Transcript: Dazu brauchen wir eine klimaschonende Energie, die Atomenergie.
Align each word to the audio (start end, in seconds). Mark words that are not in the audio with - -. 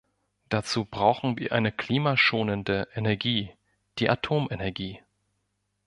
Dazu 0.49 0.83
brauchen 0.85 1.37
wir 1.37 1.51
eine 1.51 1.71
klimaschonende 1.71 2.87
Energie, 2.95 3.53
die 3.99 4.09
Atomenergie. 4.09 4.99